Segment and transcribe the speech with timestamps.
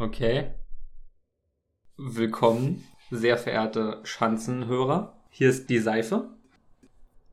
[0.00, 0.52] Okay.
[1.96, 5.18] Willkommen, sehr verehrte Schanzenhörer.
[5.28, 6.28] Hier ist die Seife.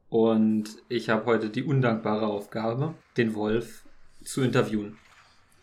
[0.09, 3.85] Und ich habe heute die undankbare Aufgabe, den Wolf
[4.23, 4.97] zu interviewen.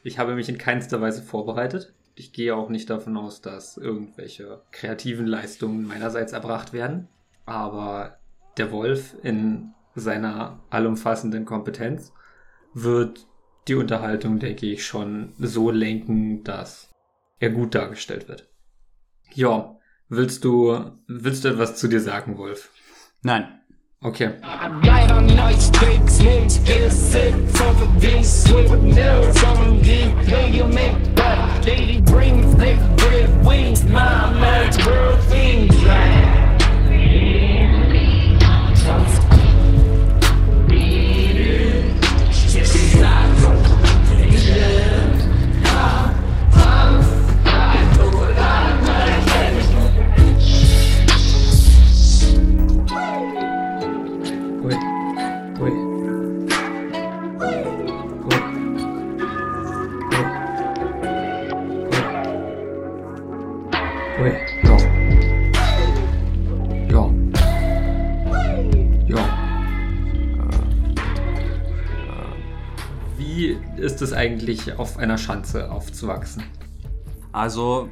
[0.04, 1.92] Ich habe mich in keinster Weise vorbereitet.
[2.14, 7.08] Ich gehe auch nicht davon aus, dass irgendwelche kreativen Leistungen meinerseits erbracht werden.
[7.46, 8.18] Aber
[8.58, 12.12] der Wolf in seiner allumfassenden Kompetenz
[12.74, 13.26] wird
[13.66, 16.91] die Unterhaltung, denke ich, schon so lenken, dass
[17.42, 18.48] er gut dargestellt wird.
[19.34, 19.76] Ja,
[20.08, 22.70] willst du, willst du etwas zu dir sagen, Wolf?
[23.22, 23.60] Nein.
[24.00, 24.34] Okay.
[64.22, 64.30] Ui.
[64.62, 64.76] Ja.
[66.88, 67.10] Ja.
[69.08, 69.28] Ja.
[73.18, 76.44] Wie ist es eigentlich, auf einer Schanze aufzuwachsen?
[77.32, 77.88] Also,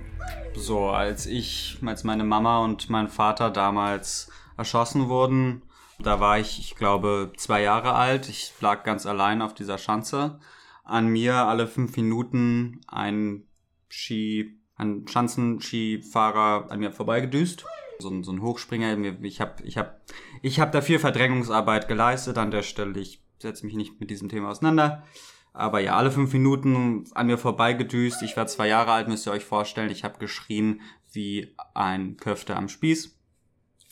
[0.55, 5.63] so, als ich, als meine Mama und mein Vater damals erschossen wurden,
[5.99, 8.29] da war ich, ich glaube, zwei Jahre alt.
[8.29, 10.39] Ich lag ganz allein auf dieser Schanze.
[10.85, 13.49] An mir alle fünf Minuten ein
[13.89, 17.65] Ski, ein Schanzenskifahrer an mir vorbeigedüst.
[17.99, 18.97] So, ein- so ein Hochspringer.
[19.23, 20.01] Ich habe ich hab,
[20.43, 22.99] ich hab da viel Verdrängungsarbeit geleistet an der Stelle.
[22.99, 25.05] Ich setze mich nicht mit diesem Thema auseinander.
[25.53, 28.23] Aber ja, alle fünf Minuten an mir vorbeigedüst.
[28.23, 29.91] Ich war zwei Jahre alt, müsst ihr euch vorstellen.
[29.91, 30.81] Ich habe geschrien
[31.13, 33.19] wie ein Köfte am Spieß.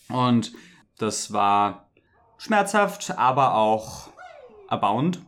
[0.08, 0.52] Und
[0.98, 1.90] das war
[2.38, 4.10] schmerzhaft, aber auch
[4.70, 5.20] erbauend.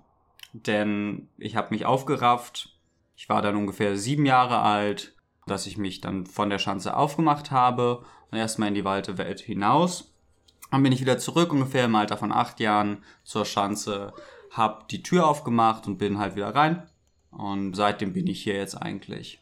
[0.53, 2.79] Denn ich habe mich aufgerafft.
[3.17, 5.15] Ich war dann ungefähr sieben Jahre alt,
[5.51, 9.41] dass ich mich dann von der Schanze aufgemacht habe und erstmal in die weite Welt
[9.41, 10.13] hinaus.
[10.71, 14.13] Dann bin ich wieder zurück, ungefähr im Alter von acht Jahren zur Schanze,
[14.51, 16.89] hab die Tür aufgemacht und bin halt wieder rein.
[17.31, 19.41] Und seitdem bin ich hier jetzt eigentlich.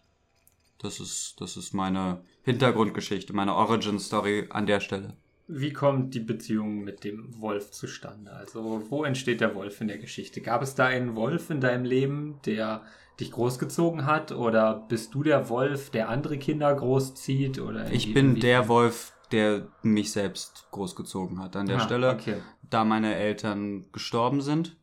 [0.78, 5.16] Das ist, das ist meine Hintergrundgeschichte, meine Origin Story an der Stelle.
[5.50, 8.31] Wie kommt die Beziehung mit dem Wolf zustande?
[8.32, 10.42] Also, wo entsteht der Wolf in der Geschichte?
[10.42, 12.82] Gab es da einen Wolf in deinem Leben, der
[13.19, 14.31] dich großgezogen hat?
[14.31, 17.59] Oder bist du der Wolf, der andere Kinder großzieht?
[17.60, 22.10] Oder Ich bin der Wolf, der mich selbst großgezogen hat an der Ah, Stelle.
[22.10, 22.36] Okay.
[22.69, 24.76] Da meine Eltern gestorben sind,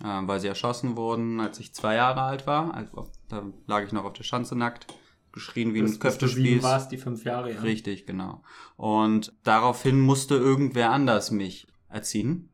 [0.00, 2.74] äh, weil sie erschossen wurden, als ich zwei Jahre alt war.
[2.74, 4.86] Also, da lag ich noch auf der Schanze nackt,
[5.32, 6.62] geschrien wie ein Köftespieß.
[6.62, 7.60] warst, die fünf Jahre, ja.
[7.60, 8.42] Richtig, genau.
[8.76, 12.50] Und daraufhin musste irgendwer anders mich erziehen.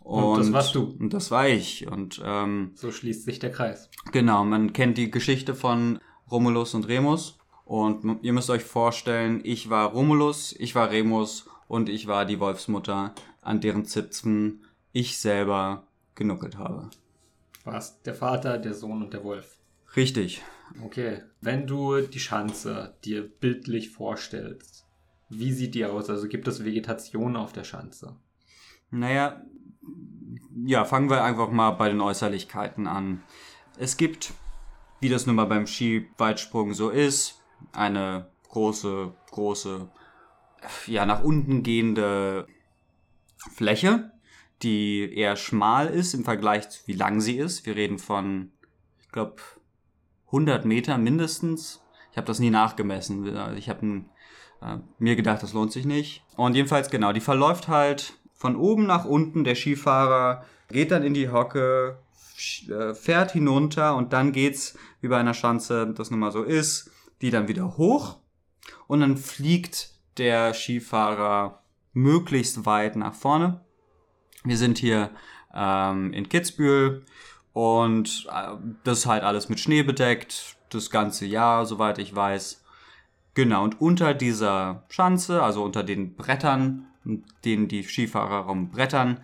[0.00, 0.96] Und das warst du.
[0.98, 1.86] Und das war ich.
[1.86, 3.88] Und ähm, So schließt sich der Kreis.
[4.12, 5.98] genau, man kennt die Geschichte von
[6.30, 7.38] Romulus und Remus.
[7.64, 12.38] Und ihr müsst euch vorstellen, ich war Romulus, ich war Remus und ich war die
[12.38, 16.90] Wolfsmutter, an deren Zipfen ich selber genuckelt habe.
[17.64, 19.56] Du warst der Vater, der Sohn und der Wolf.
[19.96, 20.42] Richtig.
[20.82, 21.22] Okay.
[21.40, 24.86] Wenn du die Schanze dir bildlich vorstellst,
[25.28, 26.10] wie sieht die aus?
[26.10, 28.16] Also gibt es Vegetation auf der Schanze?
[28.90, 29.42] Naja,
[30.64, 33.22] ja, fangen wir einfach mal bei den Äußerlichkeiten an.
[33.78, 34.32] Es gibt,
[35.00, 37.42] wie das nun mal beim Skiweitsprung so ist,
[37.72, 39.88] eine große, große,
[40.86, 42.46] ja, nach unten gehende
[43.36, 44.12] Fläche,
[44.62, 47.66] die eher schmal ist im Vergleich zu wie lang sie ist.
[47.66, 48.52] Wir reden von,
[49.00, 49.36] ich glaube,
[50.34, 51.80] 100 Meter mindestens.
[52.10, 53.36] Ich habe das nie nachgemessen.
[53.56, 54.04] Ich habe
[54.60, 56.24] äh, mir gedacht, das lohnt sich nicht.
[56.36, 59.44] Und jedenfalls, genau, die verläuft halt von oben nach unten.
[59.44, 61.98] Der Skifahrer geht dann in die Hocke,
[62.68, 66.90] äh, fährt hinunter und dann geht's, wie bei einer Schanze das nun mal so ist,
[67.22, 68.16] die dann wieder hoch
[68.88, 73.60] und dann fliegt der Skifahrer möglichst weit nach vorne.
[74.42, 75.10] Wir sind hier
[75.54, 77.04] ähm, in Kitzbühel
[77.54, 82.62] und äh, das ist halt alles mit Schnee bedeckt, das ganze Jahr, soweit ich weiß.
[83.32, 86.86] Genau, und unter dieser Schanze, also unter den Brettern,
[87.44, 89.20] denen die Skifahrer rumbrettern,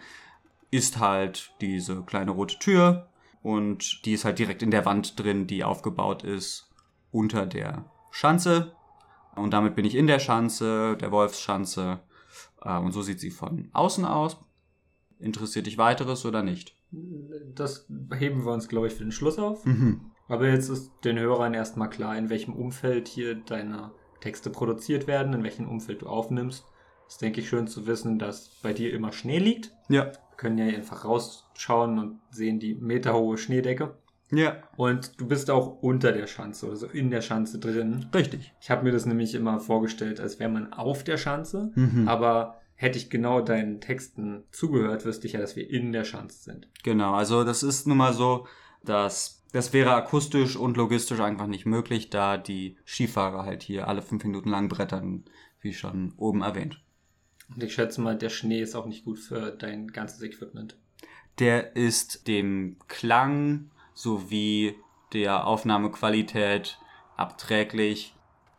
[0.70, 3.08] ist halt diese kleine rote Tür
[3.42, 6.70] und die ist halt direkt in der Wand drin, die aufgebaut ist
[7.10, 8.74] unter der Schanze.
[9.34, 12.00] Und damit bin ich in der Schanze, der Wolfsschanze.
[12.62, 14.36] Äh, Und so sieht sie von außen aus.
[15.18, 16.76] Interessiert dich weiteres oder nicht?
[17.54, 19.64] Das heben wir uns, glaube ich, für den Schluss auf.
[19.64, 20.10] Mhm.
[20.28, 23.90] Aber jetzt ist den Hörern erstmal klar, in welchem Umfeld hier deine
[24.20, 26.64] Texte produziert werden, in welchem Umfeld du aufnimmst.
[27.04, 29.72] Das ist, denke ich, schön zu wissen, dass bei dir immer Schnee liegt.
[29.88, 30.06] Ja.
[30.06, 33.96] Wir können ja einfach rausschauen und sehen die meterhohe Schneedecke.
[34.30, 34.62] Ja.
[34.76, 38.06] Und du bist auch unter der Schanze, also in der Schanze drin.
[38.14, 38.54] Richtig.
[38.60, 41.72] Ich habe mir das nämlich immer vorgestellt, als wäre man auf der Schanze.
[41.74, 42.06] Mhm.
[42.06, 46.44] Aber hätte ich genau deinen Texten zugehört, wüsste ich ja, dass wir in der Schanze
[46.44, 46.66] sind.
[46.82, 48.46] Genau, also das ist nun mal so,
[48.82, 54.00] dass das wäre akustisch und logistisch einfach nicht möglich, da die Skifahrer halt hier alle
[54.00, 55.24] fünf Minuten lang brettern,
[55.60, 56.80] wie schon oben erwähnt.
[57.54, 60.78] Und ich schätze mal, der Schnee ist auch nicht gut für dein ganzes Equipment.
[61.38, 64.76] Der ist dem Klang sowie
[65.12, 66.78] der Aufnahmequalität
[67.18, 68.14] abträglich,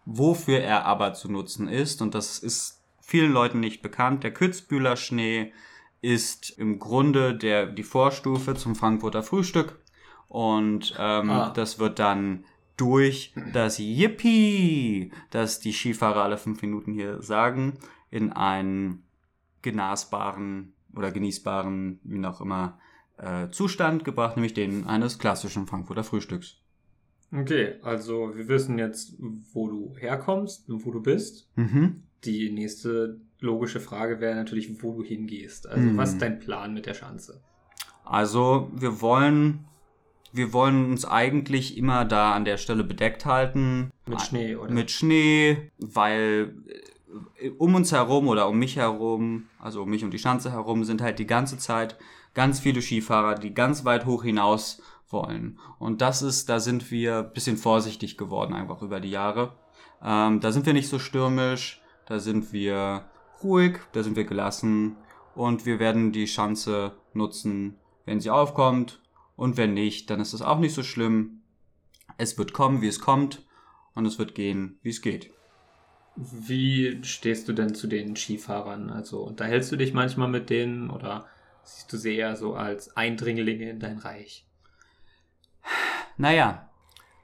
[0.06, 2.04] wofür er aber zu nutzen ist.
[2.04, 2.81] Und das ist
[3.12, 4.24] vielen Leuten nicht bekannt.
[4.24, 5.52] Der Kützbühler Schnee
[6.02, 9.80] ist im Grunde der, die Vorstufe zum Frankfurter Frühstück.
[10.28, 11.50] Und ähm, Ah.
[11.54, 12.46] das wird dann
[12.78, 17.78] durch das Yippie, das die Skifahrer alle fünf Minuten hier sagen,
[18.10, 19.04] in einen
[19.62, 22.80] genießbaren oder genießbaren, wie auch immer,
[23.18, 26.58] äh, Zustand gebracht, nämlich den eines klassischen Frankfurter Frühstücks.
[27.34, 29.16] Okay, also wir wissen jetzt,
[29.54, 31.50] wo du herkommst und wo du bist.
[31.56, 32.04] Mhm.
[32.26, 35.68] Die nächste logische Frage wäre natürlich, wo du hingehst.
[35.68, 35.98] Also Mhm.
[35.98, 37.42] was ist dein Plan mit der Schanze?
[38.06, 39.66] Also wir wollen,
[40.32, 43.92] wir wollen uns eigentlich immer da an der Stelle bedeckt halten.
[44.06, 44.72] Mit Schnee, oder?
[44.72, 46.56] Mit Schnee, weil
[47.40, 50.84] äh, um uns herum oder um mich herum, also um mich und die Schanze herum,
[50.84, 51.98] sind halt die ganze Zeit
[52.34, 55.60] ganz viele Skifahrer, die ganz weit hoch hinaus wollen.
[55.80, 59.54] Und das ist, da sind wir ein bisschen vorsichtig geworden, einfach über die Jahre.
[60.04, 61.81] Ähm, da sind wir nicht so stürmisch,
[62.12, 63.06] da sind wir
[63.42, 64.98] ruhig, da sind wir gelassen
[65.34, 69.02] und wir werden die Schanze nutzen, wenn sie aufkommt.
[69.38, 71.42] Und wenn nicht, dann ist es auch nicht so schlimm.
[72.18, 73.46] Es wird kommen, wie es kommt
[73.96, 75.32] und es wird gehen, wie es geht.
[76.18, 78.90] Wie stehst du denn zu den Skifahrern?
[78.90, 81.28] Also unterhältst du dich manchmal mit denen oder
[81.64, 84.46] siehst du sie eher so als Eindringlinge in dein Reich?
[86.18, 86.70] Naja,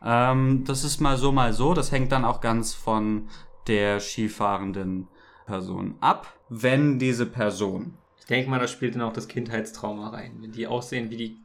[0.02, 1.74] ähm, das ist mal so, mal so.
[1.74, 3.28] Das hängt dann auch ganz von
[3.68, 5.08] der skifahrenden
[5.46, 6.34] Person ab.
[6.50, 10.38] Wenn diese Person, Ich denke mal, da spielt dann auch das Kindheitstrauma rein.
[10.42, 11.38] Wenn die aussehen wie die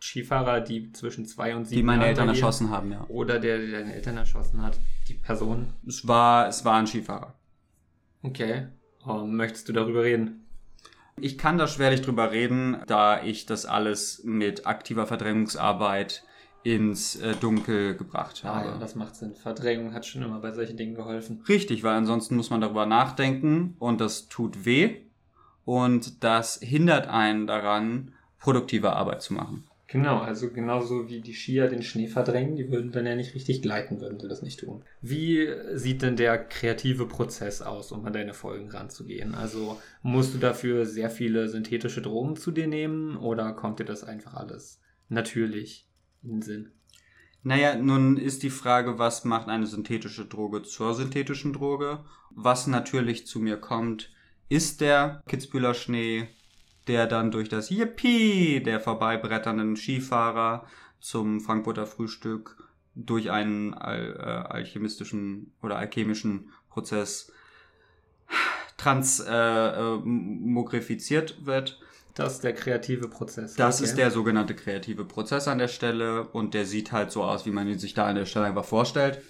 [0.00, 3.04] Skifahrer, die zwischen zwei und sieben die meine Jahren Eltern erschossen haben, ja.
[3.08, 4.78] Oder der, der deine Eltern erschossen hat,
[5.08, 5.74] die Person.
[5.86, 7.34] Es war, es war ein Skifahrer.
[8.22, 8.68] Okay.
[9.06, 10.46] Ähm, möchtest du darüber reden?
[11.16, 16.24] Ich kann da schwerlich drüber reden, da ich das alles mit aktiver Verdrängungsarbeit
[16.62, 18.68] ins äh, Dunkel gebracht Ah habe.
[18.70, 19.34] ja, das macht Sinn.
[19.34, 21.42] Verdrängung hat schon immer bei solchen Dingen geholfen.
[21.48, 24.96] Richtig, weil ansonsten muss man darüber nachdenken und das tut weh
[25.64, 29.64] und das hindert einen daran, produktive Arbeit zu machen.
[29.86, 33.60] Genau, also genauso wie die Skier den Schnee verdrängen, die würden dann ja nicht richtig
[33.60, 34.84] gleiten, würden sie das nicht tun.
[35.00, 39.34] Wie sieht denn der kreative Prozess aus, um an deine Folgen ranzugehen?
[39.34, 44.04] Also musst du dafür sehr viele synthetische Drogen zu dir nehmen oder kommt dir das
[44.04, 45.89] einfach alles natürlich
[46.22, 46.72] in den Sinn?
[47.42, 52.04] Naja, nun ist die Frage, was macht eine synthetische Droge zur synthetischen Droge?
[52.30, 54.12] Was natürlich zu mir kommt,
[54.48, 56.28] ist der Kitzbühler Schnee,
[56.86, 60.66] der dann durch das Yippie der vorbeibretternden Skifahrer
[61.00, 64.22] zum Frankfurter Frühstück durch einen al äh,
[64.52, 67.32] alchemistischen oder alchemischen Prozess
[68.76, 71.80] transmogrifiziert äh, wird.
[72.14, 73.54] Das ist der kreative Prozess.
[73.54, 73.84] Das Okay.
[73.84, 77.50] ist der sogenannte kreative Prozess an der Stelle und der sieht halt so aus, wie
[77.50, 79.20] man ihn sich da an der Stelle einfach vorstellt.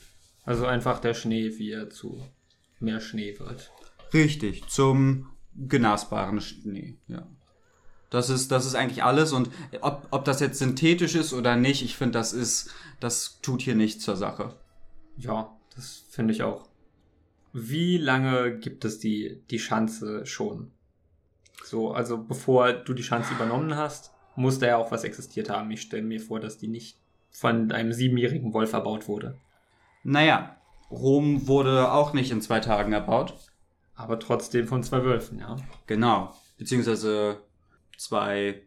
[0.45, 2.23] Also einfach der Schnee, wie er zu
[2.81, 3.71] mehr Schnee wird.
[4.15, 7.27] Richtig, zum genießbaren Schnee, ja.
[8.09, 9.51] Das ist, das ist eigentlich alles und
[9.83, 13.77] ob, ob das jetzt synthetisch ist oder nicht, ich finde, das ist, das tut hier
[13.77, 14.55] nichts zur Sache.
[15.17, 16.67] Ja, das finde ich auch.
[17.53, 20.73] Wie lange gibt es die, die Schanze schon?
[21.65, 25.71] So, also bevor du die Schanze übernommen hast, muss da ja auch was existiert haben.
[25.71, 26.99] Ich stelle mir vor, dass die nicht
[27.31, 29.37] von einem siebenjährigen Wolf erbaut wurde.
[30.03, 30.57] Naja,
[30.91, 33.35] Rom wurde auch nicht in zwei Tagen erbaut.
[33.95, 35.57] Aber trotzdem von zwei Wölfen, ja.
[35.87, 36.35] Genau.
[36.57, 37.43] Beziehungsweise
[37.99, 38.63] zwei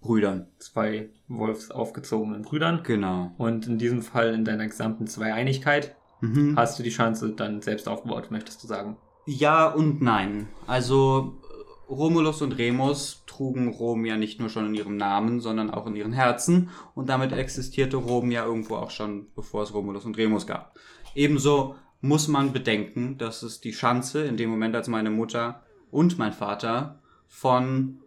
[0.00, 0.46] Brüdern.
[0.58, 2.82] Zwei wolfsaufgezogenen Brüdern.
[2.84, 3.32] Genau.
[3.36, 6.56] Und in diesem Fall in deiner gesamten Zweieinigkeit Mhm.
[6.56, 8.96] hast du die Schanze dann selbst aufgebaut, möchtest du sagen.
[9.26, 10.48] Ja und nein.
[10.66, 15.70] Also äh, Romulus und Remus trugen Rom ja nicht nur schon in ihrem Namen, sondern
[15.70, 16.70] auch in ihren Herzen.
[16.94, 20.78] Und damit existierte Rom ja irgendwo auch schon, bevor es Romulus und Remus gab.
[21.14, 26.18] Ebenso muss man bedenken, dass es die Schanze in dem Moment, als meine Mutter und
[26.18, 28.00] mein Vater von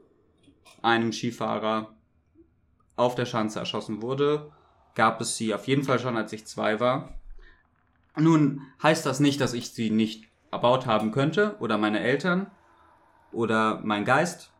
[0.83, 1.95] einem Skifahrer
[2.95, 4.51] auf der Schanze erschossen wurde,
[4.93, 7.15] gab es sie auf jeden Fall schon, als ich zwei war.
[8.15, 10.25] Nun heißt das nicht, dass ich sie nicht
[10.57, 12.47] erbaut haben könnte oder meine Eltern
[13.31, 14.51] oder mein Geist.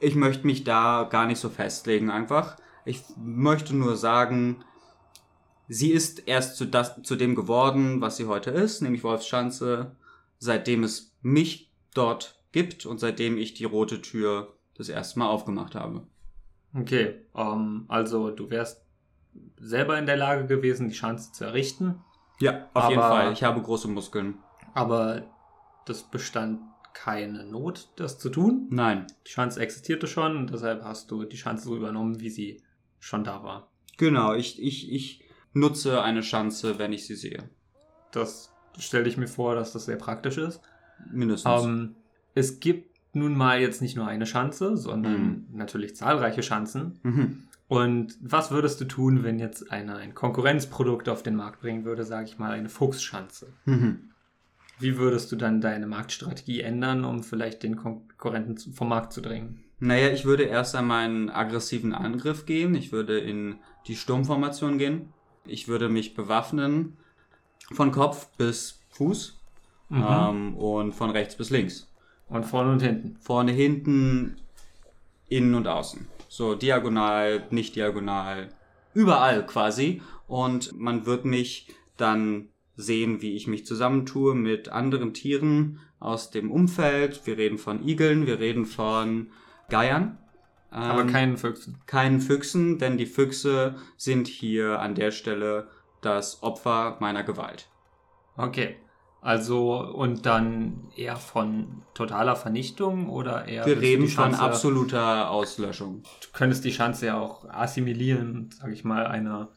[0.00, 2.56] Ich möchte mich da gar nicht so festlegen einfach.
[2.86, 4.64] Ich möchte nur sagen,
[5.68, 9.96] sie ist erst zu, das, zu dem geworden, was sie heute ist, nämlich Wolfschanze,
[10.38, 15.74] seitdem es mich dort gibt und seitdem ich die rote Tür das erste Mal aufgemacht
[15.74, 16.06] habe.
[16.74, 18.82] Okay, ähm, also du wärst
[19.60, 22.02] selber in der Lage gewesen, die Schanze zu errichten,
[22.40, 23.32] Ja, auf jeden Aber- Fall.
[23.32, 24.38] Ich habe große Muskeln.
[24.74, 25.24] aber
[25.86, 26.60] das bestand
[26.94, 28.66] keine Not, das zu tun.
[28.70, 32.62] Nein, Die Schanze existierte schon und deshalb hast du die Schanze so übernommen, wie sie
[33.00, 33.68] schon da war.
[33.96, 34.34] genau.
[34.34, 37.48] Ich, ich, ich nutze eine Schanze, wenn ich sie sehe.
[38.12, 40.60] Das stelle ich mir vor, dass das sehr praktisch ist.
[41.10, 41.64] Mindestens.
[41.64, 41.96] Ähm,
[42.34, 46.98] es gibt nun mal jetzt nicht nur eine Schanze, sondern natürlich zahlreiche Schanzen.
[47.02, 47.47] mhm.
[47.68, 52.04] Und was würdest du tun, wenn jetzt einer ein Konkurrenzprodukt auf den Markt bringen würde,
[52.04, 53.52] sage ich mal eine Fuchsschanze?
[53.66, 54.10] Mhm.
[54.80, 59.64] Wie würdest du dann deine Marktstrategie ändern, um vielleicht den Konkurrenten vom Markt zu drängen?
[59.80, 62.74] Naja, ich würde erst einmal einen aggressiven Angriff gehen.
[62.74, 65.12] Ich würde in die Sturmformation gehen.
[65.44, 66.96] Ich würde mich bewaffnen
[67.72, 69.38] von Kopf bis Fuß
[69.90, 70.04] Mhm.
[70.06, 71.90] ähm, und von rechts bis links.
[72.28, 73.16] Und vorne und hinten.
[73.20, 74.36] Vorne, hinten,
[75.28, 76.06] innen und außen.
[76.28, 78.48] So diagonal, nicht diagonal,
[78.94, 80.02] überall quasi.
[80.26, 86.50] Und man wird mich dann sehen, wie ich mich zusammentue mit anderen Tieren aus dem
[86.52, 87.26] Umfeld.
[87.26, 89.30] Wir reden von Igeln, wir reden von
[89.68, 90.18] Geiern.
[90.70, 91.78] Aber Ähm, keinen Füchsen.
[91.86, 95.68] keinen Füchsen, denn die Füchse sind hier an der Stelle
[96.02, 97.68] das Opfer meiner Gewalt.
[98.36, 98.76] Okay.
[99.28, 103.66] Also, und dann eher von totaler Vernichtung oder eher.
[103.66, 106.02] Wir reden von absoluter Auslöschung.
[106.22, 109.48] Du könntest die Schanze ja auch assimilieren, sag ich mal, eine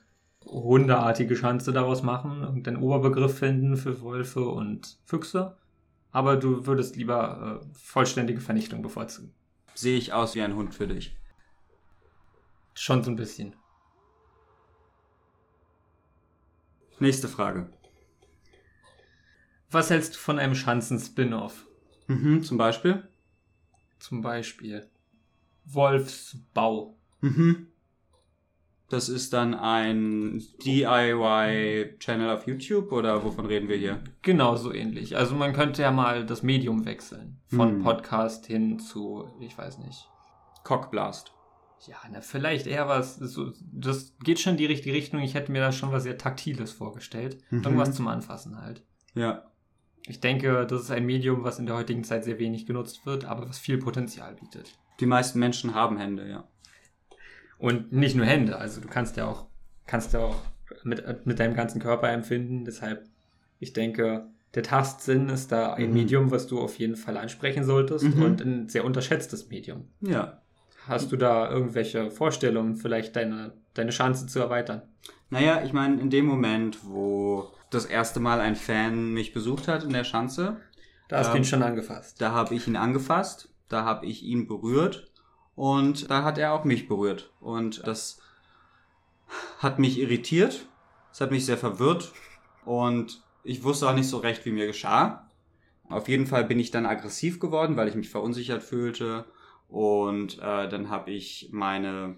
[0.46, 5.56] hundeartige Schanze daraus machen und den Oberbegriff finden für Wölfe und Füchse.
[6.12, 9.34] Aber du würdest lieber äh, vollständige Vernichtung bevorzugen.
[9.74, 11.16] Sehe ich aus wie ein Hund für dich.
[12.74, 13.56] Schon so ein bisschen.
[17.00, 17.70] Nächste Frage.
[19.72, 21.66] Was hältst du von einem Schanzen-Spin-Off?
[22.08, 23.08] Mhm, zum Beispiel?
[24.00, 24.86] Zum Beispiel
[25.66, 26.98] Wolfsbau.
[27.22, 27.68] Mhm.
[28.90, 34.04] Das ist dann ein DIY-Channel auf YouTube oder wovon reden wir hier?
[34.22, 35.16] Genau so ähnlich.
[35.16, 37.40] Also man könnte ja mal das Medium wechseln.
[37.48, 37.84] Von Hm.
[37.84, 40.10] Podcast hin zu, ich weiß nicht.
[40.66, 41.32] Cockblast.
[41.88, 43.16] Ja, na, vielleicht eher was.
[43.16, 45.22] So, das geht schon in die richtige Richtung.
[45.22, 47.42] Ich hätte mir da schon was sehr Taktiles vorgestellt.
[47.50, 47.64] Mhm.
[47.64, 48.84] Irgendwas zum Anfassen halt.
[49.16, 49.51] Ja.
[50.08, 53.26] Ich denke, das ist ein Medium, was in der heutigen Zeit sehr wenig genutzt wird,
[53.26, 54.78] aber was viel Potenzial bietet.
[55.00, 56.44] Die meisten Menschen haben Hände, ja.
[57.58, 59.46] Und nicht nur Hände, also du kannst ja auch,
[59.86, 60.36] kannst ja auch
[60.84, 62.66] mit, mit deinem ganzen Körper empfinden.
[62.66, 63.06] Deshalb,
[63.60, 65.94] ich denke, der Tastsinn ist da ein Mhm.
[65.94, 68.22] Medium, was du auf jeden Fall ansprechen solltest Mhm.
[68.24, 69.86] und ein sehr unterschätztes Medium.
[70.02, 70.42] Ja.
[70.88, 74.82] Hast du da irgendwelche Vorstellungen, vielleicht deine, deine Chance zu erweitern?
[75.30, 79.84] Naja, ich meine, in dem Moment, wo das erste Mal ein Fan mich besucht hat
[79.84, 80.58] in der Schanze,
[81.08, 82.22] Da hast du Ähm, ihn schon angefasst.
[82.22, 85.12] da habe ich ihn angefasst, da habe ich ihn berührt
[85.56, 87.32] und da hat er auch mich berührt.
[87.40, 88.20] Und das
[89.60, 90.66] hat mich irritiert,
[91.12, 92.12] es hat mich sehr verwirrt
[92.66, 95.28] und ich wusste auch nicht so recht, wie mir geschah.
[95.90, 99.26] Auf jeden Fall bin ich dann aggressiv geworden, weil ich mich verunsichert fühlte
[99.68, 102.16] und äh, dann habe ich meine,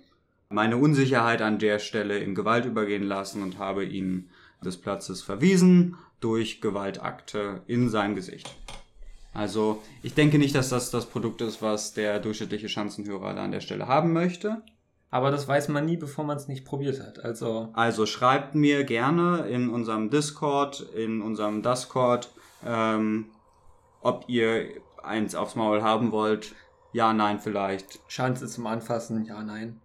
[0.50, 4.30] meine Unsicherheit an der Stelle in Gewalt übergehen lassen und habe ihn
[4.64, 8.56] des Platzes verwiesen durch Gewaltakte in sein Gesicht.
[9.34, 13.52] Also ich denke nicht, dass das das Produkt ist, was der durchschnittliche Schanzenhörer da an
[13.52, 14.62] der Stelle haben möchte.
[15.10, 17.20] Aber das weiß man nie, bevor man es nicht probiert hat.
[17.20, 22.32] Also, Also schreibt mir gerne in unserem Discord, in unserem Discord,
[22.66, 23.28] ähm,
[24.02, 24.70] ob ihr
[25.04, 26.56] eins aufs Maul haben wollt.
[26.94, 29.80] Ja, nein, vielleicht, Schanze zum Anfassen, ja, nein.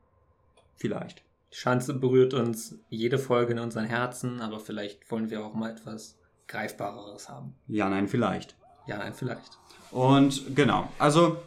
[0.76, 1.22] vielleicht.
[1.52, 5.70] Die Schanze berührt uns jede Folge in unseren Herzen, aber vielleicht wollen wir auch mal
[5.70, 7.54] etwas Greifbareres haben.
[7.66, 8.56] Ja, nein, vielleicht.
[8.86, 9.58] Ja, nein, vielleicht.
[9.90, 11.38] Und genau, also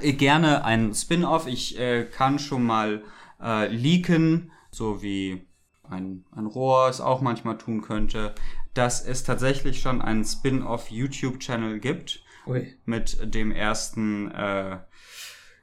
[0.00, 1.46] äh, gerne ein Spin-off.
[1.46, 3.02] Ich äh, kann schon mal
[3.42, 5.46] äh, leaken, so wie
[5.82, 8.34] ein, ein Rohr es auch manchmal tun könnte,
[8.74, 12.74] dass es tatsächlich schon einen Spin-off YouTube-Channel gibt Ui.
[12.86, 14.78] mit dem ersten äh,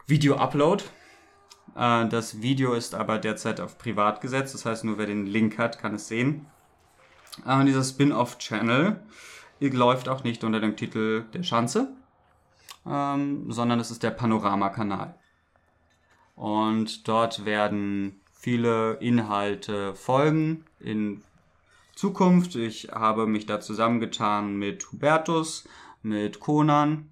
[0.06, 0.84] Video-Upload.
[1.80, 5.58] Äh, das Video ist aber derzeit auf privat gesetzt, das heißt nur wer den Link
[5.58, 6.46] hat, kann es sehen.
[7.46, 9.02] Äh, dieser Spin-off-Channel
[9.62, 11.94] läuft auch nicht unter dem Titel Der Schanze,
[12.86, 15.16] ähm, sondern es ist der Panorama-Kanal.
[16.36, 21.22] Und dort werden viele Inhalte folgen in
[21.96, 22.56] Zukunft.
[22.56, 25.68] Ich habe mich da zusammengetan mit Hubertus,
[26.02, 27.10] mit Conan,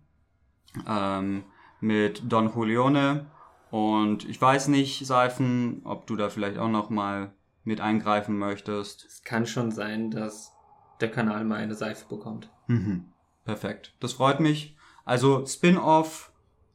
[0.87, 1.43] ähm,
[1.81, 3.25] mit Don Julione
[3.71, 7.33] und ich weiß nicht, Seifen, ob du da vielleicht auch noch mal
[7.63, 9.05] mit eingreifen möchtest.
[9.05, 10.53] Es kann schon sein, dass
[11.01, 12.49] der Kanal mal eine Seife bekommt.
[12.67, 13.05] Mhm.
[13.45, 13.93] Perfekt.
[13.99, 14.75] Das freut mich.
[15.05, 16.31] Also Spin-off,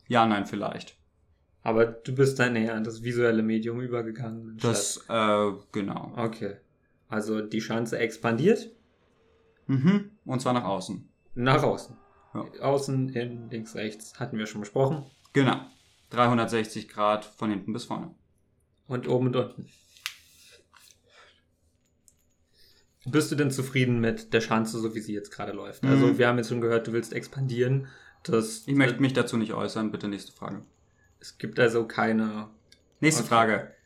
[0.07, 0.97] ja, nein, vielleicht.
[1.63, 4.59] Aber du bist dann näher an das visuelle Medium übergegangen.
[4.61, 6.13] Das, äh, genau.
[6.17, 6.57] Okay.
[7.09, 8.71] Also die Schanze expandiert
[9.67, 10.11] Mhm.
[10.25, 11.09] Und zwar nach außen.
[11.35, 11.97] nach außen.
[12.35, 12.45] Ja.
[12.63, 14.19] Außen, innen, links, rechts.
[14.19, 15.05] Hatten wir schon besprochen.
[15.33, 15.61] Genau.
[16.13, 18.15] 360 Grad von hinten bis vorne.
[18.87, 19.69] Und oben und unten.
[23.05, 25.83] Bist du denn zufrieden mit der Schanze, so wie sie jetzt gerade läuft?
[25.83, 25.91] Mhm.
[25.91, 27.89] Also wir haben jetzt schon gehört, du willst expandieren.
[28.23, 29.91] Das, Ich möchte mich dazu nicht äußern.
[29.91, 30.63] Bitte nächste Frage.
[31.19, 32.49] Es gibt also keine.
[33.01, 33.25] Nächste.
[33.25, 33.73] Frage.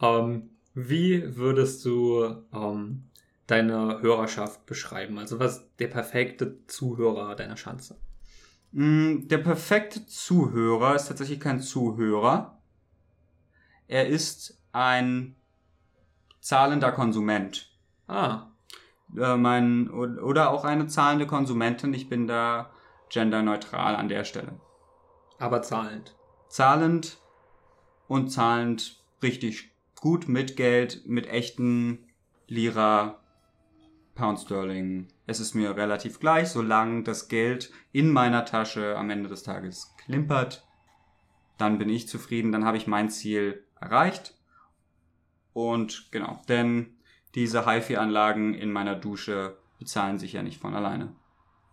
[0.00, 3.04] Ähm, wie würdest du ähm,
[3.46, 5.16] deine Hörerschaft beschreiben?
[5.16, 7.96] Also was ist der perfekte Zuhörer deiner Schanze?
[8.72, 12.58] Mm, Der perfekte Zuhörer ist tatsächlich kein Zuhörer.
[13.88, 15.36] Er ist ein
[16.40, 17.70] zahlender Konsument.
[18.08, 18.46] Ah,
[19.16, 21.92] Äh, mein, oder auch eine zahlende Konsumentin.
[21.92, 22.72] Ich bin da
[23.10, 24.58] genderneutral an der Stelle.
[25.38, 26.14] aber zahlend.
[26.48, 27.18] Zahlend
[28.08, 32.06] und zahlend richtig gut mit Geld, mit echten
[32.46, 33.18] Lira,
[34.14, 35.08] Pound Sterling.
[35.26, 39.94] Es ist mir relativ gleich, solange das Geld in meiner Tasche am Ende des Tages
[40.04, 40.66] klimpert.
[41.58, 44.34] Dann bin ich zufrieden, dann habe ich mein Ziel erreicht.
[45.52, 46.96] Und genau, denn
[47.34, 51.14] diese HiFi-Anlagen in meiner Dusche bezahlen sich ja nicht von alleine.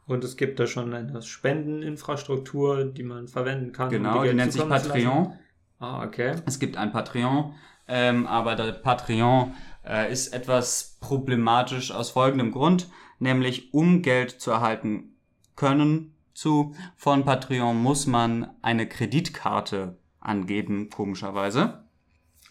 [0.06, 3.88] Und es gibt da schon eine Spendeninfrastruktur, die man verwenden kann.
[3.88, 4.68] um Genau, die Geld nennt sich.
[4.68, 5.34] Patreon.
[5.80, 6.36] Ah, okay.
[6.46, 7.54] Es gibt ein Patreon,
[7.88, 9.54] ähm, aber der Patreon
[9.86, 15.16] äh, ist etwas problematisch aus folgendem Grund, nämlich um Geld zu erhalten
[15.56, 21.84] können zu von Patreon muss man eine Kreditkarte angeben, komischerweise,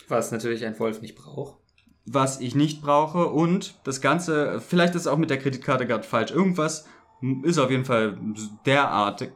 [0.09, 1.57] Was natürlich ein Wolf nicht braucht.
[2.05, 6.31] was ich nicht brauche und das Ganze, vielleicht ist auch mit der Kreditkarte gerade falsch,
[6.31, 6.87] irgendwas
[7.45, 8.19] ist auf jeden Fall
[8.67, 9.33] derart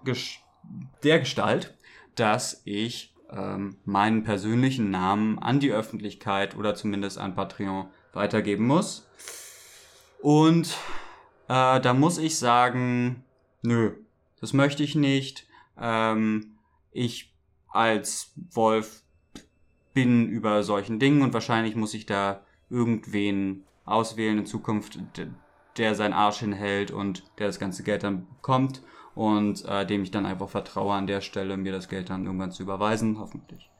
[1.03, 1.79] der Gestalt,
[2.15, 9.09] dass ich ähm, meinen persönlichen Namen an die Öffentlichkeit oder zumindest an Patreon weitergeben muss.
[10.21, 10.77] Und
[11.49, 13.25] äh, da muss ich sagen,
[13.63, 13.93] nö,
[14.41, 15.47] das möchte ich nicht.
[15.79, 16.59] Ähm,
[16.93, 17.35] ich
[17.69, 19.03] als Wolf
[19.95, 24.99] bin über solchen Dingen und wahrscheinlich muss ich da irgendwen auswählen in Zukunft,
[25.77, 28.83] der seinen Arsch hinhält und der das ganze Geld dann bekommt
[29.15, 32.53] und äh, dem ich dann einfach vertraue an der Stelle, mir das Geld dann irgendwann
[32.53, 33.71] zu überweisen, hoffentlich.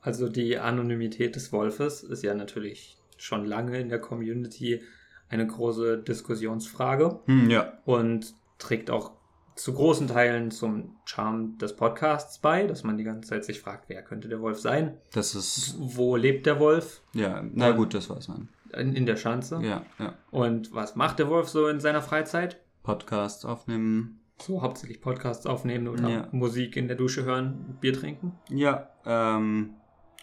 [0.00, 4.82] Also die Anonymität des Wolfes ist ja natürlich schon lange in der Community
[5.28, 7.72] eine große Diskussionsfrage Hm, ja.
[7.84, 9.12] und trägt auch
[9.54, 13.88] zu großen Teilen zum Charme des Podcasts bei, dass man die ganze Zeit sich fragt,
[13.88, 14.96] wer könnte der Wolf sein?
[15.12, 17.02] Das ist, Wo lebt der Wolf?
[17.12, 18.48] ja, na gut, das weiß man.
[18.74, 19.60] In, in der Schanze.
[19.62, 20.14] Ja, ja.
[20.30, 22.58] Und was macht der Wolf so in seiner Freizeit?
[22.82, 24.18] Podcasts aufnehmen.
[24.42, 26.28] So hauptsächlich Podcasts aufnehmen oder Ja.
[26.32, 29.74] Musik in der Dusche hören, Bier trinken Ja, ähm,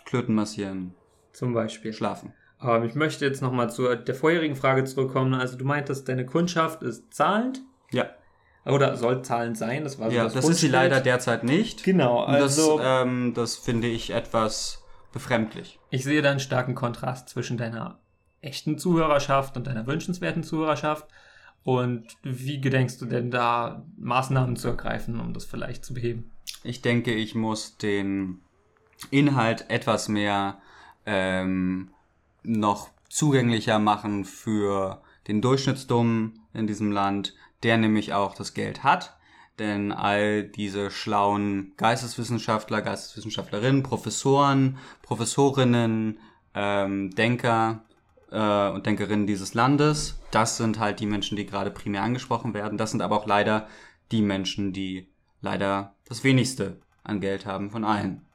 [0.06, 0.94] Klöten massieren,
[1.34, 1.94] zum Beispiel.
[1.94, 2.34] schlafen.
[2.58, 5.34] Aber ich möchte jetzt nochmal zu der vorherigen Frage zurückkommen.
[5.34, 8.10] Also du meintest, deine Kundschaft ist zahlend Ja,
[8.66, 9.84] oder soll zahlend sein.
[9.86, 11.84] Das war so ja, das das ist sie leider derzeit nicht.
[11.84, 15.80] Genau, also das, ähm, das finde ich etwas befremdlich.
[15.90, 18.00] ich sehe da einen starken Kontrast zwischen deiner
[18.42, 21.08] echten Zuhörerschaft und deiner wünschenswerten Zuhörerschaft.
[21.64, 26.32] Und wie gedenkst du denn da Maßnahmen zu ergreifen, um das vielleicht zu beheben?
[26.64, 28.40] Ich denke, ich muss den
[29.12, 30.60] Inhalt etwas mehr
[31.06, 31.90] ähm,
[32.44, 39.18] noch zugänglicher machen für den Durchschnittsdummen in diesem Land, der nämlich auch das Geld hat.
[39.58, 46.20] Denn all diese schlauen Geisteswissenschaftler, Geisteswissenschaftlerinnen, Professoren, Professorinnen,
[46.56, 47.84] ähm, Denker
[48.32, 52.78] äh, und Denkerinnen dieses Landes, das sind halt die Menschen, die gerade primär angesprochen werden.
[52.78, 53.68] Das sind aber auch leider
[54.12, 55.10] die Menschen, die
[55.42, 58.26] leider das wenigste an Geld haben von allen.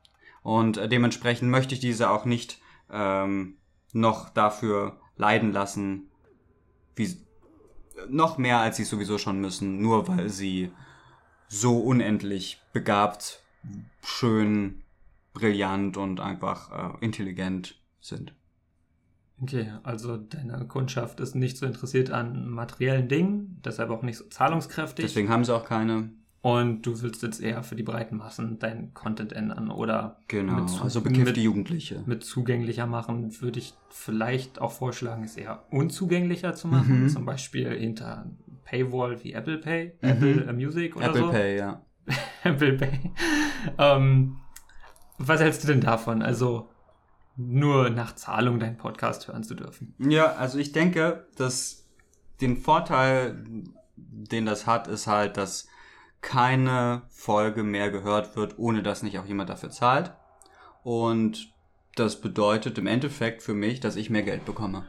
[0.42, 3.56] Und äh, dementsprechend möchte ich diese auch nicht ähm,
[3.92, 6.10] noch dafür leiden lassen,
[6.96, 7.16] wie
[8.08, 10.72] noch mehr als sie sowieso schon müssen, nur weil sie
[11.48, 13.42] so unendlich begabt,
[14.02, 14.82] schön,
[15.32, 18.34] brillant und einfach äh, intelligent sind.
[19.42, 24.24] Okay, also deine Kundschaft ist nicht so interessiert an materiellen Dingen, deshalb auch nicht so
[24.26, 25.04] zahlungskräftig.
[25.04, 26.10] Deswegen haben sie auch keine.
[26.40, 30.80] und du willst jetzt eher für die breiten Massen deinen Content ändern oder Genau, mit,
[30.82, 32.02] also bekiffte mit, Jugendliche.
[32.06, 37.02] mit zugänglicher machen, würde ich vielleicht auch vorschlagen, es eher unzugänglicher zu machen.
[37.04, 37.08] Mhm.
[37.08, 38.26] Zum Beispiel hinter
[38.64, 41.30] Paywall wie Apple Pay, Apple äh, Music oder Apple so.
[41.30, 41.82] Pay, ja.
[42.44, 43.10] Apple Pay.
[43.78, 44.36] Ähm,
[45.18, 46.22] was hältst du denn davon?
[46.22, 46.68] Also
[47.36, 49.94] nur nach Zahlung deinen Podcast hören zu dürfen.
[49.98, 51.86] Ja, also ich denke, dass
[52.40, 53.44] den Vorteil,
[53.96, 55.68] den das hat, ist halt, dass
[56.20, 60.12] keine Folge mehr gehört wird, ohne dass nicht auch jemand dafür zahlt.
[60.82, 61.52] Und
[61.96, 64.84] das bedeutet im Endeffekt für mich, dass ich mehr Geld bekomme.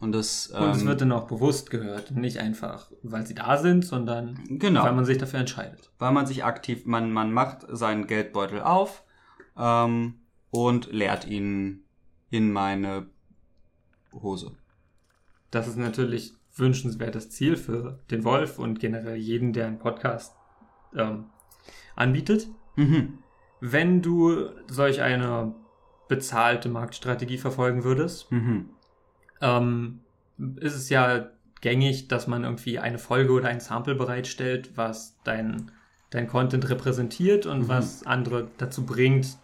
[0.00, 2.12] Und das, Und es ähm, wird dann auch bewusst gehört.
[2.12, 4.84] Nicht einfach, weil sie da sind, sondern Genau.
[4.84, 5.90] weil man sich dafür entscheidet.
[5.98, 9.02] weil man sich aktiv, man, man macht seinen Geldbeutel auf
[9.56, 11.84] ähm, und leert ihn
[12.30, 13.06] in meine
[14.12, 14.52] Hose.
[15.50, 20.34] Das ist natürlich wünschenswertes Ziel für den Wolf und generell jeden, der einen Podcast
[20.94, 21.26] ähm,
[21.94, 22.48] anbietet.
[22.76, 23.18] Mhm.
[23.60, 25.54] Wenn du solch eine
[26.08, 28.70] bezahlte Marktstrategie verfolgen würdest, Mhm.
[29.40, 30.00] ähm,
[30.56, 31.28] ist es ja
[31.60, 35.70] gängig, dass man irgendwie eine Folge oder ein Sample bereitstellt, was dein,
[36.10, 37.68] dein Content repräsentiert und Mhm.
[37.68, 39.38] was andere dazu bringt,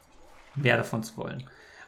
[0.55, 1.45] mehr davon zu wollen.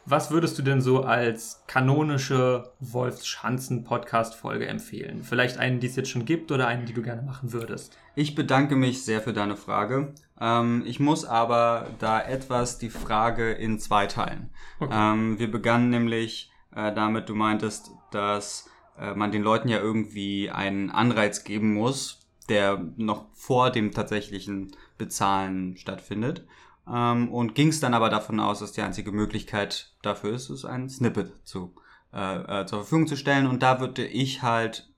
[0.09, 5.21] Was würdest du denn so als kanonische Wolfschanzen-Podcast-Folge empfehlen?
[5.21, 7.97] Vielleicht einen, die es jetzt schon gibt oder einen, die du gerne machen würdest?
[8.15, 10.13] Ich bedanke mich sehr für deine Frage.
[10.39, 14.49] Ähm, ich muss aber da etwas die Frage in zwei teilen.
[14.79, 14.93] Okay.
[14.93, 20.49] Ähm, wir begannen nämlich äh, damit, du meintest, dass äh, man den Leuten ja irgendwie
[20.49, 26.47] einen Anreiz geben muss, der noch vor dem tatsächlichen Bezahlen stattfindet.
[26.91, 30.65] Ähm, und ging es dann aber davon aus, dass die einzige Möglichkeit dafür ist, ist
[30.65, 31.75] ein Snippet zu,
[32.13, 33.47] äh, äh, zur Verfügung zu stellen.
[33.47, 34.89] Und da würde ich halt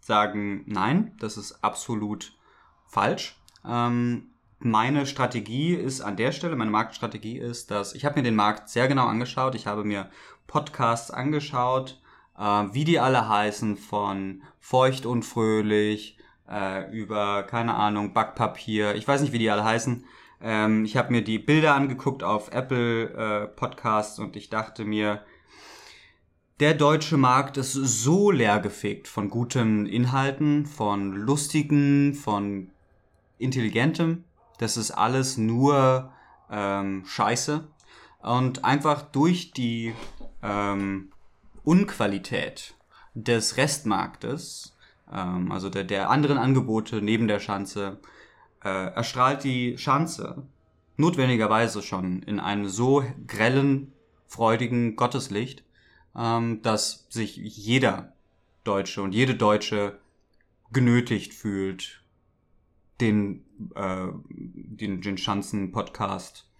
[0.00, 2.32] sagen, nein, das ist absolut
[2.86, 3.40] falsch.
[3.66, 8.36] Ähm, meine Strategie ist an der Stelle, meine Marktstrategie ist, dass ich habe mir den
[8.36, 9.54] Markt sehr genau angeschaut.
[9.54, 10.08] Ich habe mir
[10.46, 12.00] Podcasts angeschaut,
[12.38, 16.18] äh, wie die alle heißen, von Feucht und Fröhlich
[16.48, 18.94] äh, über, keine Ahnung, Backpapier.
[18.94, 20.04] Ich weiß nicht, wie die alle heißen.
[20.40, 25.22] Ähm, ich habe mir die Bilder angeguckt auf Apple äh, Podcasts und ich dachte mir,
[26.60, 32.70] der deutsche Markt ist so leergefegt von guten Inhalten, von lustigen, von
[33.38, 34.24] intelligentem.
[34.58, 36.12] Das ist alles nur
[36.50, 37.68] ähm, Scheiße.
[38.20, 39.94] Und einfach durch die
[40.42, 41.12] ähm,
[41.62, 42.74] Unqualität
[43.14, 44.76] des Restmarktes,
[45.12, 48.00] ähm, also der, der anderen Angebote neben der Schanze,
[48.66, 50.42] äh, erstrahlt die Schanze
[50.96, 53.92] notwendigerweise schon in einem so grellen,
[54.26, 55.62] freudigen Gotteslicht,
[56.16, 58.12] ähm, dass sich jeder
[58.64, 60.00] Deutsche und jede Deutsche
[60.72, 62.02] genötigt fühlt,
[63.00, 63.44] den,
[63.76, 66.50] äh, den, den Schanzen-Podcast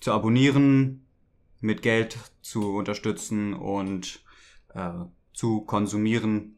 [0.00, 1.04] zu abonnieren,
[1.60, 4.22] mit Geld zu unterstützen und
[4.74, 4.92] äh,
[5.32, 6.56] zu konsumieren.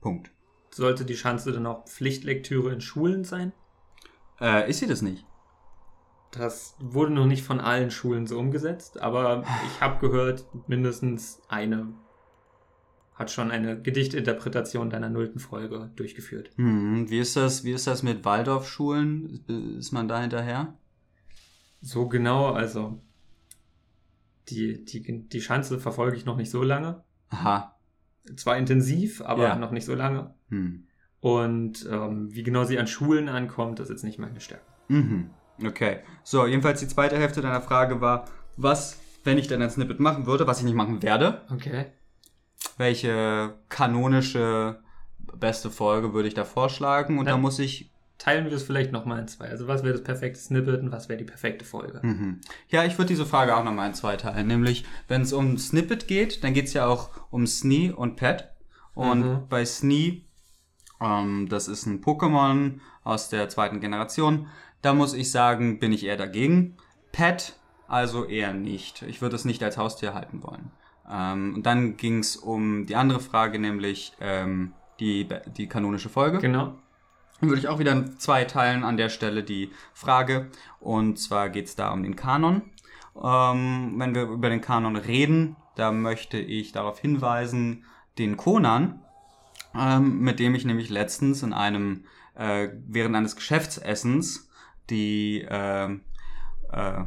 [0.00, 0.31] Punkt.
[0.72, 3.52] Sollte die Schanze dann auch Pflichtlektüre in Schulen sein?
[4.40, 5.26] Äh, ist sie das nicht?
[6.30, 11.92] Das wurde noch nicht von allen Schulen so umgesetzt, aber ich habe gehört, mindestens eine
[13.14, 16.50] hat schon eine Gedichtinterpretation deiner nullten Folge durchgeführt.
[16.56, 19.76] Hm, wie ist das, wie ist das mit Waldorfschulen?
[19.78, 20.78] Ist man da hinterher?
[21.82, 22.98] So genau, also
[24.48, 27.04] die, die, die Schanze verfolge ich noch nicht so lange.
[27.28, 27.76] Aha.
[28.36, 29.56] Zwar intensiv, aber Ja.
[29.56, 30.34] noch nicht so lange.
[30.48, 30.86] Hm.
[31.20, 34.64] Und ähm, wie genau sie an Schulen ankommt, das ist jetzt nicht meine Stärke.
[34.88, 35.30] Mhm.
[35.64, 35.98] Okay.
[36.24, 38.24] So, jedenfalls die zweite Hälfte deiner Frage war,
[38.56, 41.86] was, wenn ich denn ein Snippet machen würde, was ich nicht machen werde, Okay.
[42.76, 44.80] welche kanonische
[45.34, 47.18] beste Folge würde ich da vorschlagen?
[47.18, 47.32] Und Ja.
[47.32, 47.91] da muss ich
[48.22, 49.48] Teilen wir es vielleicht nochmal in zwei.
[49.48, 51.98] Also was wäre das perfekte Snippet und was wäre die perfekte Folge?
[52.04, 52.40] Mhm.
[52.68, 54.46] Ja, ich würde diese Frage auch nochmal in zwei teilen.
[54.46, 58.48] Nämlich, wenn es um Snippet geht, dann geht es ja auch um Snee und Pet.
[58.94, 59.48] Und Mhm.
[59.48, 60.22] bei Snee,
[61.00, 64.46] ähm, das ist ein Pokémon aus der zweiten Generation,
[64.82, 66.76] da muss ich sagen, bin ich eher dagegen.
[67.10, 67.56] Pet
[67.88, 69.02] also eher nicht.
[69.02, 70.70] Ich würde es nicht als Haustier halten wollen.
[71.10, 76.38] Ähm, und dann ging es um die andere Frage, nämlich ähm, die, die kanonische Folge.
[76.38, 76.76] Genau.
[77.42, 80.48] Dann würde ich auch wieder in zwei teilen an der Stelle die Frage.
[80.78, 82.62] Und zwar geht es da um den Kanon.
[83.20, 87.84] Ähm, wenn wir über den Kanon reden, da möchte ich darauf hinweisen,
[88.16, 89.02] den Konan,
[89.74, 92.04] ähm, mit dem ich nämlich letztens in einem,
[92.36, 94.48] äh, während eines Geschäftsessens
[94.88, 95.98] die äh,
[96.70, 97.04] äh,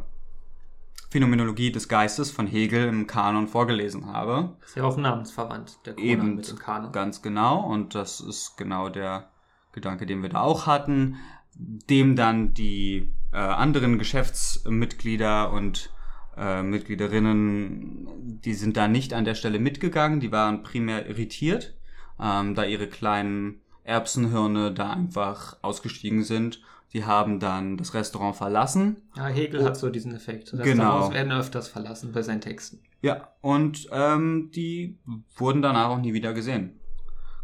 [1.12, 4.58] Phänomenologie des Geistes von Hegel im Kanon vorgelesen habe.
[4.65, 6.91] Ist ja auch namensverwandt, der Conan Eben, mit dem Kanon.
[6.91, 7.62] ganz genau.
[7.62, 9.30] Und das ist genau der
[9.75, 11.17] Gedanke, den wir da auch hatten.
[11.57, 15.89] dem dann die äh, anderen Geschäftsmitglieder und
[16.38, 21.75] äh, Mitgliederinnen, die sind da nicht an der Stelle mitgegangen, die waren primär irritiert,
[22.19, 26.61] ähm, da ihre kleinen Erbsenhirne da einfach ausgestiegen sind.
[26.93, 29.01] Die haben dann das Restaurant verlassen.
[29.15, 30.51] Ja, Hegel hat so diesen Effekt.
[30.51, 30.63] Genau.
[30.63, 32.79] Restaurants werden öfters verlassen bei seinen Texten.
[33.01, 34.97] Ja, und ähm, die
[35.35, 36.79] wurden danach auch nie wieder gesehen.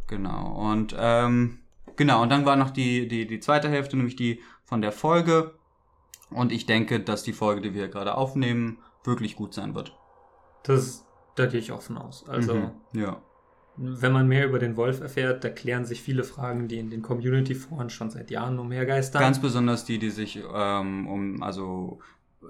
[0.08, 0.72] Genau.
[0.72, 1.60] Und ähm,
[1.96, 5.54] genau, und dann war noch die, die, die zweite Hälfte, nämlich die von der Folge.
[6.30, 9.98] Und ich denke, dass die Folge, die wir gerade aufnehmen, wirklich gut sein wird.
[10.64, 12.28] Das, da gehe ich offen aus.
[12.30, 12.72] Also, Mhm.
[12.94, 13.22] Ja.
[13.78, 17.02] wenn man mehr über den Wolf erfährt, da klären sich viele Fragen, die in den
[17.02, 19.22] Community-Foren schon seit Jahren umhergeistern.
[19.22, 22.00] Ganz besonders die, die sich ähm, um, also,
[22.44, 22.46] äh,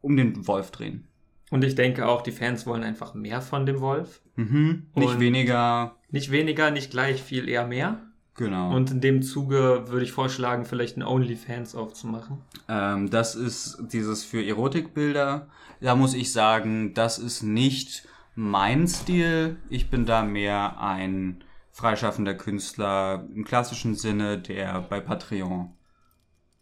[0.00, 1.06] um den Wolf drehen.
[1.50, 4.22] Und ich denke auch, die Fans wollen einfach mehr von dem Wolf.
[4.36, 4.86] Mhm.
[4.94, 8.03] Nicht weniger, Nicht weniger, nicht gleich viel, eher mehr.
[8.34, 8.74] Genau.
[8.74, 12.38] Und in dem Zuge würde ich vorschlagen, vielleicht ein OnlyFans aufzumachen.
[12.68, 15.48] Ähm, das ist dieses für Erotikbilder.
[15.80, 19.56] Da muss ich sagen, das ist nicht mein Stil.
[19.68, 25.70] Ich bin da mehr ein freischaffender Künstler im klassischen Sinne, der bei Patreon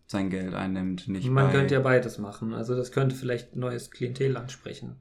[0.06, 1.08] sein Geld einnimmt.
[1.08, 2.54] Nicht Man könnte ja beides machen.
[2.54, 4.96] Also das könnte vielleicht ein neues Klientel ansprechen.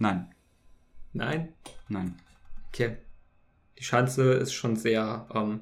[0.00, 0.34] Nein,
[1.12, 1.52] Nein?
[1.88, 2.16] nein.
[2.68, 2.96] Okay.
[3.78, 5.60] Die Schanze ist schon sehr ähm,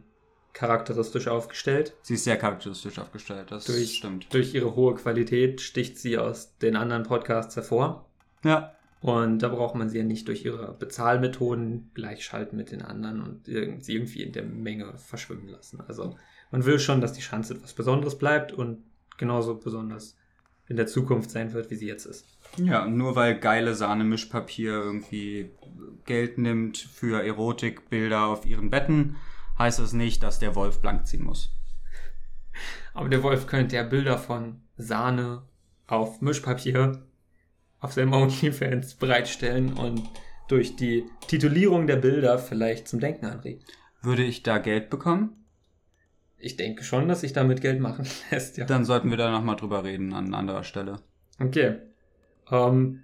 [0.52, 1.94] charakteristisch aufgestellt.
[2.02, 4.32] Sie ist sehr charakteristisch aufgestellt, das Durch, stimmt.
[4.32, 8.08] durch ihre hohe Qualität sticht sie aus den anderen Podcasts hervor.
[8.44, 13.20] Ja, Und da braucht man sie ja nicht durch ihre Bezahlmethoden gleichschalten mit den anderen
[13.22, 15.80] und sie irgendwie in der Menge verschwimmen lassen.
[15.88, 16.16] Also
[16.52, 18.84] man will schon, dass die Schanze etwas Besonderes bleibt und
[19.16, 20.16] genauso besonders
[20.68, 22.37] in der Zukunft sein wird, wie sie jetzt ist.
[22.56, 25.50] Ja, nur weil geile Sahne-Mischpapier irgendwie
[26.04, 29.16] Geld nimmt für Erotikbilder auf ihren Betten,
[29.58, 31.52] heißt es nicht, dass der Wolf blank ziehen muss.
[32.94, 35.42] Aber der Wolf könnte ja Bilder von Sahne
[35.86, 37.02] auf Mischpapier
[37.80, 40.02] auf seinem OnlyFans bereitstellen und
[40.48, 43.62] durch die Titulierung der Bilder vielleicht zum Denken anregen.
[44.02, 45.44] Würde ich da Geld bekommen?
[46.38, 48.64] Ich denke schon, dass sich damit Geld machen lässt, ja.
[48.64, 51.00] Dann sollten wir da nochmal drüber reden an anderer Stelle.
[51.40, 51.78] Okay.
[52.50, 53.02] Ähm,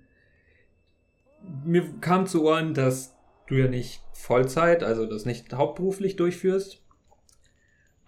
[1.65, 3.15] mir kam zu Ohren, dass
[3.47, 6.83] du ja nicht Vollzeit, also das nicht hauptberuflich durchführst.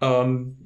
[0.01, 0.57] Ähm,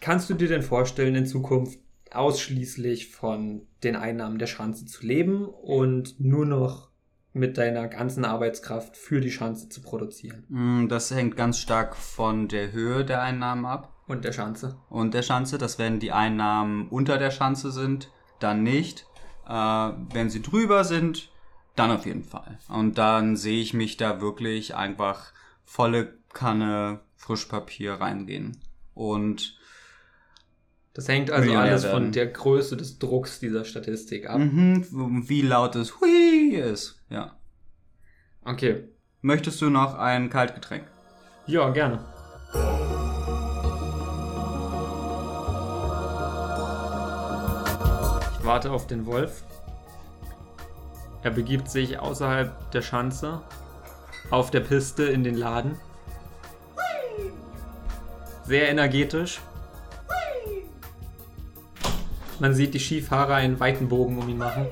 [0.00, 1.78] kannst du dir denn vorstellen, in Zukunft
[2.12, 6.90] ausschließlich von den Einnahmen der Schanze zu leben und nur noch
[7.32, 10.44] mit deiner ganzen Arbeitskraft für die Schanze zu produzieren?
[10.48, 14.76] Mm, Das hängt ganz stark von der Höhe der Einnahmen ab Und der Schanze?
[14.88, 15.56] und der Schanze.
[15.58, 19.06] Das wenn die Einnahmen unter der Schanze sind, dann nicht.
[19.50, 21.30] Äh, wenn sie drüber sind,
[21.74, 22.58] dann auf jeden Fall.
[22.68, 25.32] Und dann sehe ich mich da wirklich einfach
[25.64, 28.58] volle Kanne Frischpapier reingehen.
[28.94, 29.58] Und
[30.94, 34.38] Das hängt also alles von der Größe des Drucks dieser Statistik ab.
[34.38, 37.02] mhm, wie laut es Hui ist.
[37.08, 37.36] Ja.
[38.44, 38.84] Okay.
[39.20, 40.84] Möchtest du noch ein Kaltgetränk?
[41.46, 42.06] Ja, gerne.
[48.50, 49.44] Warte auf den Wolf.
[51.22, 53.42] Er begibt sich außerhalb der Schanze
[54.32, 55.76] auf der Piste in den Laden.
[58.42, 59.40] Sehr energetisch.
[62.40, 64.66] Man sieht die Skifahrer einen weiten Bogen um ihn machen.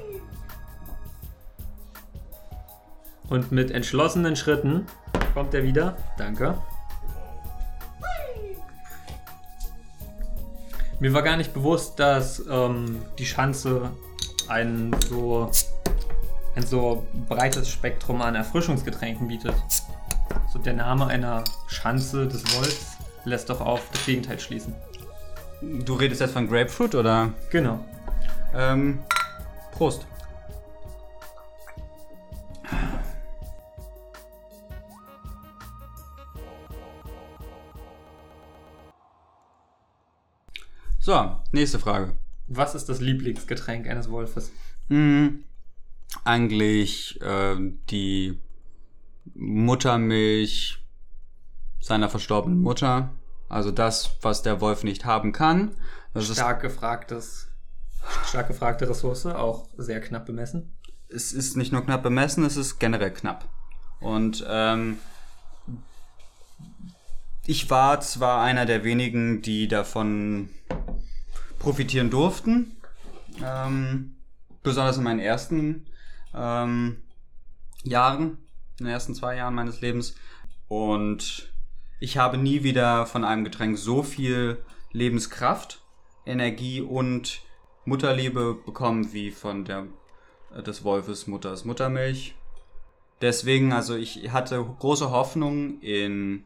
[3.29, 4.87] Und mit entschlossenen Schritten
[5.35, 5.97] kommt er wieder.
[6.17, 6.59] Danke.
[11.01, 13.91] Mir war gar nicht bewusst, dass ähm, die Schanze
[14.49, 15.51] ein so,
[16.57, 19.55] ein so breites Spektrum an Erfrischungsgetränken bietet.
[20.53, 24.75] So der Name einer Schanze des Wolfs lässt doch auf das Gegenteil schließen.
[25.61, 27.33] Du redest jetzt von Grapefruit oder?
[27.51, 27.85] Genau.
[28.55, 29.01] Ähm,
[29.73, 30.07] Prost.
[41.53, 42.17] Nächste Frage.
[42.47, 44.53] Was ist das Lieblingsgetränk eines Wolfes?
[44.89, 45.45] Hm,
[46.25, 48.41] eigentlich ähm, die
[49.35, 50.83] Muttermilch
[51.81, 53.13] seiner verstorbenen Mutter.
[53.49, 55.73] Also das, was der Wolf nicht haben kann.
[56.15, 57.49] Das ist Stark gefragtes,
[58.27, 60.75] stark gefragte Ressource, auch sehr knapp bemessen.
[61.09, 63.49] es ist nicht nur knapp bemessen, es ist generell knapp.
[64.01, 64.99] Und ähm,
[67.47, 70.51] ich war zwar einer der wenigen, die davon
[71.59, 72.77] profitieren durften,
[73.45, 74.17] ähm,
[74.63, 75.87] besonders in meinen ersten
[76.35, 76.99] ähm,
[77.85, 78.39] Jahren
[78.79, 80.15] in den ersten zwei Jahren meines Lebens.
[80.69, 81.53] Und
[82.01, 85.83] ich habe nie wieder von einem Getränk so viel Lebenskraft,
[86.25, 87.43] Energie und
[87.85, 89.87] Mutterliebe bekommen wie von der
[90.55, 92.35] äh, des Wolfes Mutters Muttermilch.
[93.21, 96.45] Deswegen, also ich hatte große Hoffnung in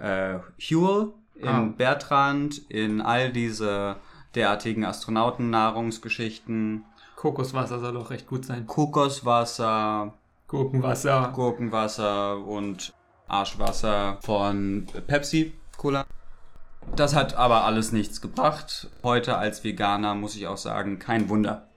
[0.00, 1.72] äh, Huel, in Ah.
[1.76, 3.96] Bertrand, in all diese
[4.34, 6.84] derartigen Astronautennahrungsgeschichten,
[7.16, 8.66] Kokoswasser soll doch recht gut sein.
[8.66, 10.14] Kokoswasser,
[10.48, 11.32] Gurkenwasser.
[11.34, 12.92] Gurkenwasser und
[13.28, 16.04] Arschwasser von Pepsi Cola.
[16.96, 18.90] Das hat aber alles nichts gebracht.
[19.04, 21.68] Heute als Veganer muss ich auch sagen, kein Wunder.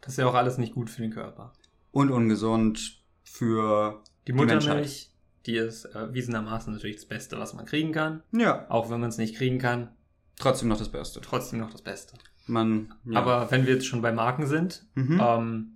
[0.00, 1.52] Das ist ja auch alles nicht gut für den Körper.
[1.92, 4.62] Und ungesund für Die Menschheit.
[4.62, 5.09] Muttermilch,
[5.46, 8.22] die ist erwiesenermaßen natürlich das Beste, was man kriegen kann.
[8.32, 9.88] Ja, Auch wenn man es nicht kriegen kann,
[10.38, 11.20] trotzdem noch das Beste.
[11.20, 12.14] trotzdem noch das Beste.
[12.46, 13.18] Man, ja.
[13.18, 15.20] Aber wenn wir jetzt schon bei Marken sind, Mhm.
[15.22, 15.72] ähm,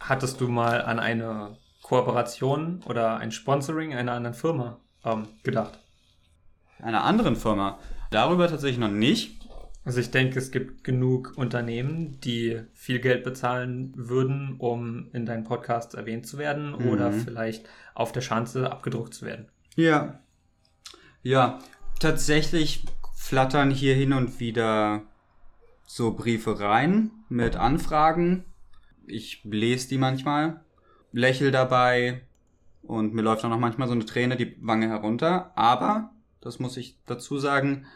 [0.00, 5.78] hattest du mal an eine Kooperation oder ein Sponsoring einer anderen Firma ähm, gedacht?
[6.82, 7.78] einer anderen Firma.
[8.10, 9.39] Darüber tatsächlich noch nicht.
[9.84, 15.44] Also ich denke, es gibt genug Unternehmen, die viel Geld bezahlen würden, um in deinem
[15.44, 16.88] Podcast erwähnt zu werden Mhm.
[16.90, 19.46] oder vielleicht auf der Schanze abgedruckt zu werden.
[19.76, 20.20] Ja.
[21.22, 21.58] Ja,
[21.98, 25.02] tatsächlich flattern hier hin und wieder
[25.86, 28.44] so Briefe rein mit Anfragen.
[29.06, 30.60] Ich lese die manchmal,
[31.12, 32.22] lächel dabei
[32.82, 35.52] und mir läuft auch noch manchmal so eine Träne die Wange herunter.
[35.56, 37.86] Aber, das muss ich dazu sagen,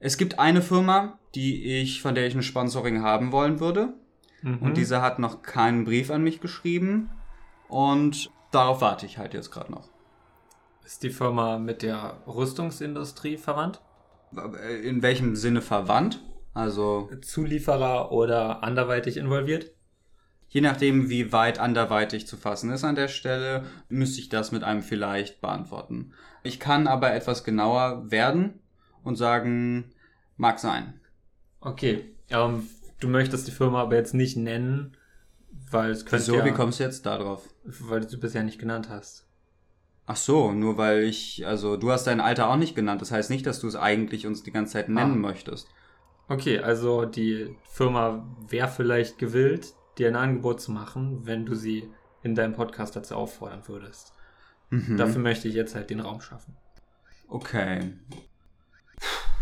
[0.00, 3.94] es gibt eine Firma, die ich, von der ich ein Sponsoring haben wollen würde.
[4.42, 4.58] Mhm.
[4.58, 7.10] Und diese hat noch keinen Brief an mich geschrieben.
[7.68, 9.88] Und darauf warte ich halt jetzt gerade noch.
[10.84, 13.80] ist die Firma mit der Rüstungsindustrie verwandt?
[14.82, 16.22] In welchem Sinne verwandt?
[16.54, 19.72] Also Zulieferer oder anderweitig involviert?
[20.48, 24.64] je nachdem, wie weit anderweitig zu fassen ist an der Stelle, müsste ich das mit
[24.64, 26.12] einem vielleicht beantworten.
[26.42, 28.60] Ich kann aber etwas genauer werden
[29.08, 29.90] und sagen,
[30.36, 31.00] mag sein.
[31.60, 32.68] Okay, ähm,
[33.00, 34.96] du möchtest die Firma aber jetzt nicht nennen,
[35.70, 37.48] weil es könnte Wieso, ja, wie kommst du jetzt da drauf?
[37.64, 39.26] weil du bisher nicht genannt hast.
[40.06, 43.02] Ach so, nur weil ich, also du hast dein Alter auch nicht genannt.
[43.02, 45.28] Das heißt nicht, dass du es eigentlich uns die ganze Zeit nennen Ah.
[45.28, 45.68] möchtest.
[46.28, 51.90] Okay, also die Firma wäre vielleicht gewillt, dir ein Angebot zu machen, wenn du sie
[52.22, 54.12] in deinem Podcast dazu auffordern würdest.
[54.70, 54.96] Mhm.
[54.96, 56.56] Dafür möchte ich jetzt halt den Raum schaffen.
[57.28, 57.92] Okay.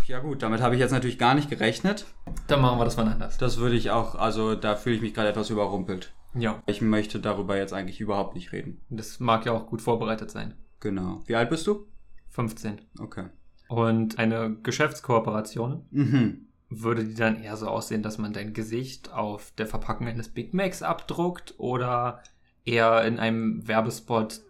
[0.07, 2.07] Ja gut, damit habe ich jetzt natürlich gar nicht gerechnet.
[2.47, 3.38] Dann machen wir das mal anders.
[3.38, 6.12] Das würde ich auch, also da fühle ich mich gerade etwas überrumpelt.
[6.35, 8.81] Ja, Ich möchte darüber jetzt eigentlich überhaupt nicht reden.
[8.90, 10.55] das mag ja auch gut vorbereitet sein.
[10.81, 11.23] Genau.
[11.27, 11.87] Wie alt bist du?
[12.31, 12.83] 15.
[13.01, 13.25] Okay.
[13.69, 16.49] Und eine Geschäftskooperation Mhm.
[16.69, 20.53] würde die dann eher so aussehen, dass man dein Gesicht auf der Verpackung eines Big
[20.55, 22.23] Macs abdruckt oder
[22.64, 24.40] eher in einem Werbespot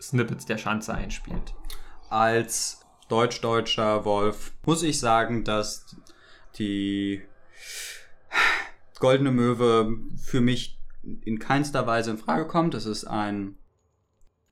[0.00, 1.54] Snippets der Schanze einspielt?
[2.08, 5.96] Als deutsch-deutscher Wolf muss ich sagen, dass
[6.58, 7.22] die
[8.98, 12.74] Goldene Möwe für mich in keinster Weise in Frage kommt.
[12.74, 13.56] Es ist ein,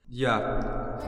[0.09, 0.99] ja,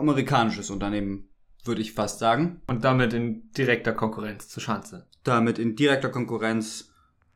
[0.00, 1.28] amerikanisches Unternehmen,
[1.64, 2.62] würde ich fast sagen.
[2.66, 5.06] Und damit in direkter Konkurrenz zur Schanze.
[5.22, 6.92] damit in direkter Konkurrenz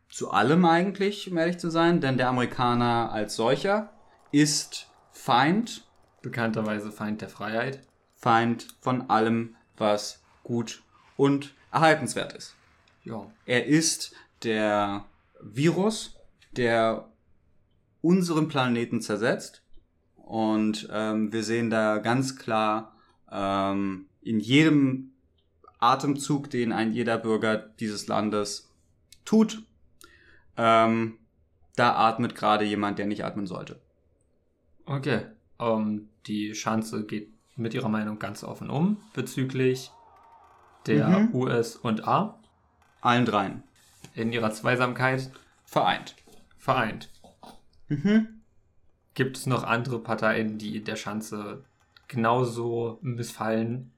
[0.08, 3.92] zu allem eigentlich, um ehrlich zu sein, denn der Amerikaner als solcher
[4.32, 5.86] ist Feind,
[6.22, 7.82] Bekannterweise Feind der Freiheit.
[8.16, 10.82] Feind von allem, was gut
[11.18, 12.54] und erhaltenswert ist.
[13.02, 13.30] Ja.
[13.44, 15.04] Er ist der
[15.42, 16.16] Virus,
[16.52, 17.10] der
[18.00, 19.62] unseren Planeten zersetzt.
[20.24, 22.92] Und ähm, wir sehen da ganz klar
[23.30, 25.12] ähm, in jedem
[25.80, 28.70] Atemzug, den ein jeder Bürger dieses Landes
[29.24, 29.62] tut,
[30.56, 31.18] ähm,
[31.76, 33.80] da atmet gerade jemand, der nicht atmen sollte.
[34.86, 35.26] Okay.
[35.58, 39.90] Ähm, die Schanze geht mit ihrer Meinung ganz offen um bezüglich
[40.86, 41.34] der Mhm.
[41.34, 42.38] US und A
[43.00, 43.62] Allen dreien.
[44.14, 45.30] in ihrer Zweisamkeit
[45.64, 46.14] Vereint.
[46.58, 47.10] vereint.
[47.88, 48.40] Mhm.
[49.14, 51.64] Gibt es noch andere Parteien, die der Schanze
[52.08, 53.92] genauso missfallen?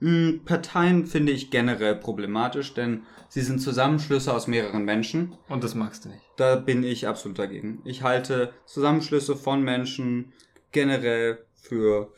[0.00, 5.36] Mm, Parteien finde ich generell problematisch, denn sie sind Zusammenschlüsse aus mehreren Menschen.
[5.48, 6.22] Und das magst du nicht.
[6.36, 7.80] Da bin ich absolut dagegen.
[7.84, 10.32] Ich halte Zusammenschlüsse von Menschen
[10.72, 12.12] generell für.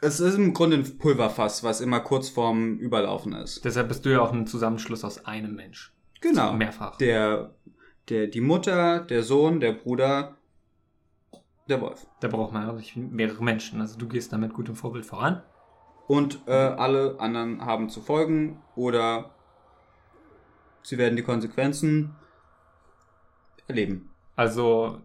[0.00, 3.64] Es ist im Grunde ein Pulverfass, was immer kurz vorm Überlaufen ist.
[3.64, 5.92] Deshalb bist du ja auch ein Zusammenschluss aus einem Mensch.
[6.20, 6.52] Genau.
[6.52, 6.96] Mehrfach.
[6.96, 7.54] Der,
[8.08, 10.36] der, die Mutter, der Sohn, der Bruder,
[11.70, 12.06] der Wolf.
[12.20, 13.80] Da braucht man wirklich mehrere Menschen.
[13.80, 15.42] Also du gehst da mit gutem Vorbild voran.
[16.06, 19.30] Und äh, alle anderen haben zu folgen oder
[20.82, 22.16] sie werden die Konsequenzen
[23.68, 24.10] erleben.
[24.34, 25.00] Also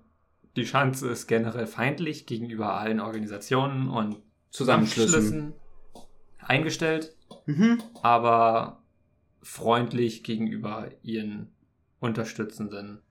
[0.56, 4.18] die Schanze ist generell feindlich gegenüber allen Organisationen und
[4.50, 5.54] Zusammenschlüssen.
[6.40, 7.16] eingestellt,
[7.48, 7.82] Mhm.
[8.04, 8.82] aber
[9.42, 11.52] freundlich gegenüber ihren
[12.00, 13.02] unterstützenden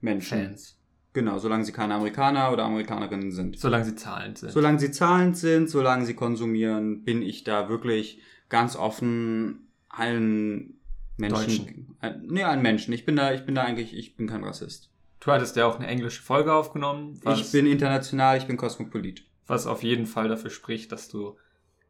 [0.00, 0.38] Menschen.
[0.38, 0.78] Fans,
[1.14, 3.58] Genau, solange sie keine Amerikaner oder Amerikanerinnen sind.
[3.58, 4.52] solange sie zahlend sind.
[4.52, 10.80] Solange sie zahlend sind, solange sie konsumieren, bin ich da wirklich ganz offen allen
[11.18, 11.66] Menschen.
[11.66, 11.96] Deutschen.
[12.00, 12.92] Äh, nee, allen Menschen.
[12.94, 14.90] Ich bin da, ich bin da eigentlich, ich bin kein Rassist.
[15.20, 19.24] Du hattest ja auch eine englische Folge aufgenommen, was, Ich bin international, ich bin Kosmopolit.
[19.46, 21.36] was auf jeden Fall dafür spricht, dass du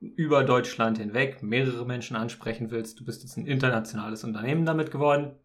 [0.01, 2.99] über Deutschland hinweg mehrere Menschen ansprechen willst.
[2.99, 5.37] Du bist jetzt ein internationales Unternehmen damit geworden.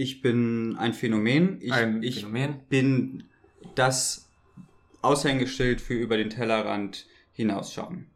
[0.00, 1.60] Ich bin ein Phänomen.
[1.60, 2.60] Ich, ein ich Phänomen.
[2.70, 3.24] bin
[3.74, 4.30] das
[5.02, 8.10] Aushängeschild für über den Tellerrand hinausschauen.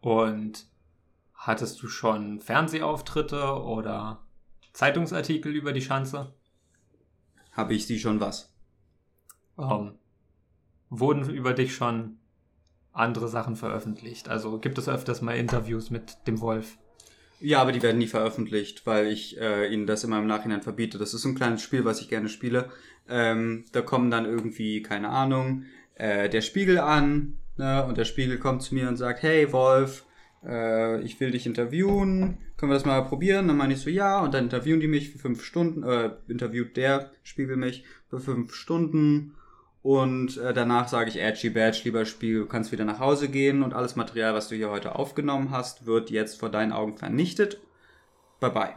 [0.00, 0.68] Und
[1.34, 4.24] hattest du schon Fernsehauftritte oder
[4.72, 6.32] Zeitungsartikel über die Schanze?
[7.50, 8.54] Habe ich sie schon was?
[9.58, 9.98] Ähm,
[10.90, 12.20] wurden über dich schon
[12.92, 14.28] andere Sachen veröffentlicht?
[14.28, 16.78] Also gibt es öfters mal Interviews mit dem Wolf?
[17.40, 20.98] Ja, aber die werden nie veröffentlicht, weil ich äh, ihnen das immer im Nachhinein verbiete.
[20.98, 22.70] Das ist so ein kleines Spiel, was ich gerne spiele.
[23.08, 25.64] Ähm, da kommen dann irgendwie, keine Ahnung,
[25.94, 27.84] äh, der Spiegel an, ne?
[27.86, 30.04] Und der Spiegel kommt zu mir und sagt, hey Wolf,
[30.44, 33.48] äh, ich will dich interviewen, können wir das mal probieren?
[33.48, 36.76] Dann meine ich so, ja, und dann interviewen die mich für fünf Stunden, äh, interviewt
[36.76, 39.34] der Spiegel mich für fünf Stunden.
[39.82, 43.62] Und äh, danach sage ich, Edgy Badge, lieber Spiegel, du kannst wieder nach Hause gehen
[43.62, 47.60] und alles Material, was du hier heute aufgenommen hast, wird jetzt vor deinen Augen vernichtet.
[48.40, 48.74] Bye bye.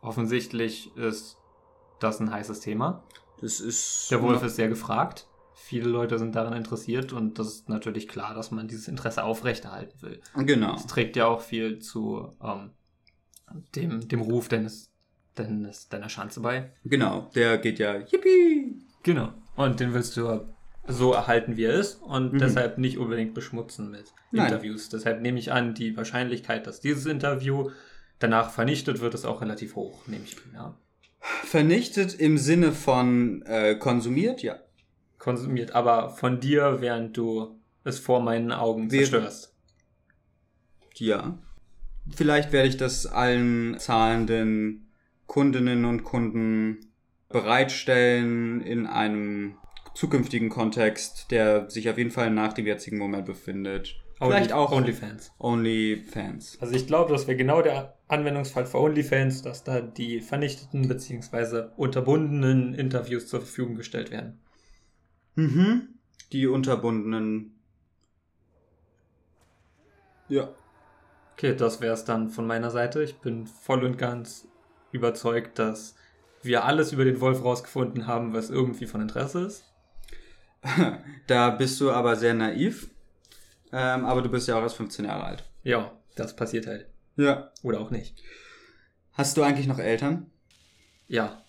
[0.00, 1.36] Offensichtlich ist
[1.98, 3.04] das ein heißes Thema.
[3.40, 4.10] Das ist.
[4.10, 5.26] Der Wolf ist sehr gefragt.
[5.54, 10.00] Viele Leute sind daran interessiert und das ist natürlich klar, dass man dieses Interesse aufrechterhalten
[10.02, 10.20] will.
[10.34, 10.74] Genau.
[10.74, 12.70] Es trägt ja auch viel zu ähm,
[13.74, 14.90] dem, dem Ruf deines,
[15.34, 16.72] deines, deiner Schanze bei.
[16.84, 17.30] Genau.
[17.34, 18.82] Der geht ja Yippie!
[19.02, 19.32] Genau.
[19.64, 20.48] Und den willst du
[20.88, 22.38] so erhalten, wie er ist und Mhm.
[22.38, 24.46] deshalb nicht unbedingt beschmutzen mit Nein.
[24.46, 24.88] Interviews.
[24.88, 27.70] Deshalb nehme ich an, die Wahrscheinlichkeit, dass dieses Interview
[28.18, 30.52] danach vernichtet wird, ist auch relativ hoch, nehme ich an.
[30.54, 30.78] Ja.
[31.44, 34.56] Vernichtet im Sinne von äh, konsumiert, ja.
[35.18, 39.54] Konsumiert, aber von dir, während du es vor meinen Augen Wir- zerstörst.
[40.96, 41.38] Ja.
[42.14, 44.88] Vielleicht werde ich das allen zahlenden
[45.26, 46.89] Kundinnen und Kunden
[47.30, 49.56] bereitstellen in einem
[49.94, 53.96] zukünftigen Kontext, der sich auf jeden Fall nach dem jetzigen Moment befindet.
[54.18, 55.32] Vielleicht auch OnlyFans.
[55.38, 56.58] OnlyFans.
[56.60, 61.68] Also ich glaube, das wäre genau der Anwendungsfall für OnlyFans, dass da die vernichteten bzw.
[61.76, 64.38] unterbundenen Interviews zur Verfügung gestellt werden.
[65.36, 65.94] Mhm.
[66.32, 67.54] Die unterbundenen.
[70.28, 70.50] Ja.
[71.32, 73.02] Okay, das wäre es dann von meiner Seite.
[73.02, 74.46] Ich bin voll und ganz
[74.92, 75.94] überzeugt, dass
[76.42, 79.64] wir alles über den Wolf rausgefunden haben, was irgendwie von Interesse ist.
[81.26, 82.90] Da bist du aber sehr naiv.
[83.72, 85.44] Ähm, aber du bist ja auch erst 15 Jahre alt.
[85.62, 86.86] Ja, das passiert halt.
[87.16, 87.52] Ja.
[87.62, 88.20] Oder auch nicht.
[89.12, 90.26] Hast du eigentlich noch Eltern?
[91.06, 91.44] Ja,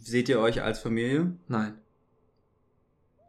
[0.00, 1.36] Seht ihr euch als Familie?
[1.46, 1.78] nein.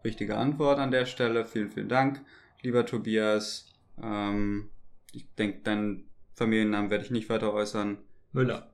[0.03, 1.45] Richtige Antwort an der Stelle.
[1.45, 2.21] Vielen, vielen Dank,
[2.61, 3.67] lieber Tobias.
[4.01, 4.69] Ähm,
[5.11, 7.99] ich denke, deinen Familiennamen werde ich nicht weiter äußern.
[8.31, 8.70] Müller,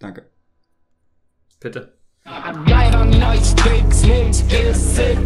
[0.00, 0.24] Danke.
[1.60, 1.92] Bitte.
[2.24, 3.10] I'm on
[4.42, 5.18] get sick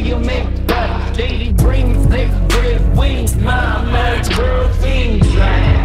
[0.00, 0.48] you make
[2.08, 5.77] thick bread, wings, my man's girl, things, right?